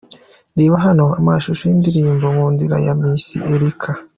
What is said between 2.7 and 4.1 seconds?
'ya Miss Erica.